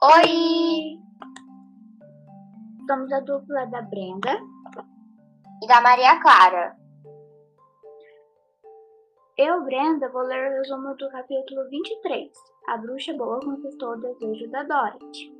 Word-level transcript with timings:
Oi! 0.00 0.96
Somos 2.86 3.12
a 3.12 3.18
dupla 3.18 3.66
da 3.66 3.82
Brenda 3.82 4.38
E 5.60 5.66
da 5.66 5.80
Maria 5.80 6.20
Clara. 6.20 6.76
Eu, 9.36 9.64
Brenda, 9.64 10.08
vou 10.10 10.22
ler 10.22 10.52
o 10.52 10.54
resumo 10.58 10.94
do 10.94 11.10
capítulo 11.10 11.68
23. 11.68 12.30
A 12.68 12.76
bruxa 12.76 13.12
boa 13.14 13.40
conquistou 13.40 13.94
o 13.94 14.00
desejo 14.00 14.48
da 14.52 14.62
Dorothy. 14.62 15.32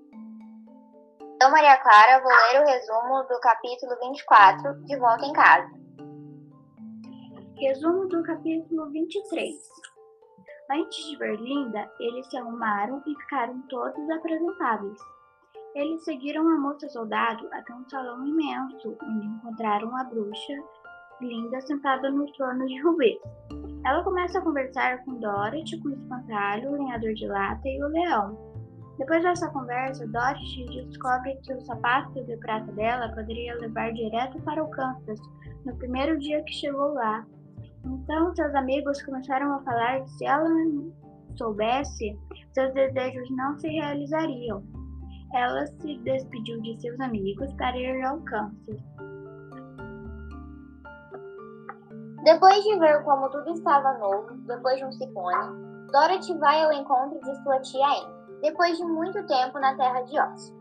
Eu, 1.41 1.53
Maria 1.53 1.77
Clara, 1.77 2.21
vou 2.21 2.33
ler 2.33 2.61
o 2.61 2.67
resumo 2.67 3.23
do 3.29 3.39
capítulo 3.39 3.97
24, 4.01 4.75
De 4.87 4.97
Volta 4.97 5.25
em 5.25 5.33
Casa. 5.35 5.71
Resumo 7.57 8.09
do 8.09 8.25
capítulo 8.25 8.91
23. 8.91 9.55
Antes 10.71 11.07
de 11.07 11.17
ver 11.17 11.41
Linda, 11.41 11.91
eles 11.99 12.27
se 12.27 12.37
arrumaram 12.37 13.03
e 13.07 13.15
ficaram 13.15 13.59
todos 13.71 14.11
apresentáveis. 14.11 14.99
Eles 15.75 16.05
seguiram 16.05 16.47
a 16.47 16.59
moça 16.59 16.87
soldado 16.91 17.49
até 17.53 17.75
um 17.75 17.89
salão 17.89 18.27
imenso, 18.27 18.97
onde 19.03 19.27
encontraram 19.27 19.97
a 19.97 20.05
bruxa 20.05 20.55
Linda 21.23 21.61
sentada 21.63 22.11
no 22.11 22.31
trono 22.33 22.67
de 22.67 22.81
rubês. 22.83 23.19
Ela 23.85 24.05
começa 24.05 24.39
a 24.39 24.43
conversar 24.43 25.05
com 25.05 25.19
Dorothy, 25.19 25.81
com 25.81 25.89
o 25.89 25.95
espantalho, 25.95 26.71
o 26.71 26.73
lenhador 26.75 27.15
de 27.15 27.27
lata 27.27 27.67
e 27.67 27.83
o 27.83 27.89
leão. 27.89 28.49
Depois 28.99 29.23
dessa 29.23 29.49
conversa, 29.51 30.07
Dorothy 30.07 30.67
descobre 30.87 31.37
que 31.45 31.55
o 31.55 31.61
sapato 31.63 32.23
de 32.25 32.37
prata 32.37 32.71
dela 32.73 33.09
poderia 33.15 33.55
levar 33.55 33.93
direto 33.93 34.39
para 34.43 34.63
o 34.63 34.71
Kansas 34.71 35.21
no 35.65 35.75
primeiro 35.79 36.19
dia 36.19 36.43
que 36.43 36.53
chegou 36.53 36.93
lá. 36.93 37.25
Então, 37.85 38.35
seus 38.35 38.55
amigos 38.55 39.03
começaram 39.03 39.55
a 39.55 39.63
falar 39.63 40.01
que 40.03 40.11
se 40.11 40.27
ela 40.27 40.49
soubesse, 41.37 42.19
seus 42.53 42.73
desejos 42.75 43.31
não 43.31 43.59
se 43.59 43.69
realizariam. 43.69 44.63
Ela 45.35 45.67
se 45.67 45.99
despediu 45.99 46.61
de 46.63 46.81
seus 46.81 46.99
amigos 47.01 47.53
para 47.55 47.77
ir 47.77 48.03
ao 48.05 48.19
Kansas. 48.23 48.81
Depois 52.25 52.63
de 52.65 52.79
ver 52.79 53.05
como 53.05 53.31
tudo 53.31 53.51
estava 53.55 53.97
novo, 53.99 54.35
depois 54.47 54.77
de 54.79 54.85
um 54.85 54.93
ciclone, 54.93 55.69
Dorothy 55.93 56.37
vai 56.39 56.63
ao 56.63 56.73
encontro 56.73 57.21
de 57.21 57.43
sua 57.43 57.61
tia 57.61 57.87
Anne, 57.87 58.41
depois 58.43 58.77
de 58.77 58.85
muito 58.85 59.25
tempo 59.27 59.59
na 59.59 59.75
Terra 59.77 60.03
de 60.03 60.21
Oz. 60.21 60.53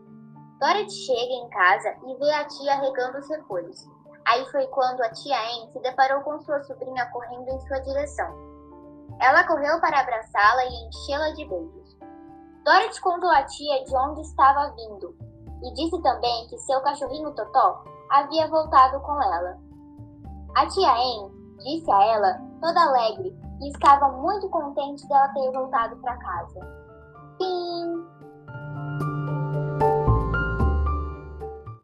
Dorothy 0.60 0.90
chega 0.90 1.32
em 1.32 1.50
casa 1.50 1.94
e 2.06 2.16
vê 2.16 2.30
a 2.32 2.46
tia 2.46 2.74
regando 2.80 3.18
os 3.18 3.28
repolhos. 3.28 3.86
Aí 4.28 4.44
foi 4.50 4.66
quando 4.66 5.00
a 5.02 5.10
tia 5.10 5.36
Anne 5.38 5.72
se 5.72 5.80
deparou 5.80 6.20
com 6.20 6.38
sua 6.40 6.62
sobrinha 6.64 7.06
correndo 7.06 7.48
em 7.48 7.60
sua 7.60 7.78
direção. 7.80 8.28
Ela 9.20 9.46
correu 9.46 9.80
para 9.80 10.00
abraçá-la 10.00 10.64
e 10.66 10.86
enchê-la 10.86 11.30
de 11.30 11.46
beijos. 11.46 11.96
Dorothy 12.62 13.00
contou 13.00 13.30
à 13.30 13.42
tia 13.44 13.84
de 13.84 13.96
onde 13.96 14.20
estava 14.20 14.70
vindo 14.72 15.16
e 15.64 15.72
disse 15.72 16.02
também 16.02 16.46
que 16.48 16.58
seu 16.58 16.78
cachorrinho 16.82 17.34
Totó 17.34 17.82
havia 18.10 18.46
voltado 18.48 19.00
com 19.00 19.22
ela. 19.22 19.58
A 20.56 20.66
tia 20.66 20.92
Anne 20.92 21.56
disse 21.64 21.90
a 21.90 22.04
ela, 22.04 22.38
toda 22.60 22.82
alegre, 22.82 23.34
e 23.62 23.68
estava 23.70 24.10
muito 24.12 24.48
contente 24.50 25.08
dela 25.08 25.28
ter 25.28 25.50
voltado 25.52 25.96
para 25.96 26.16
casa. 26.18 26.60
Fim! 27.38 28.17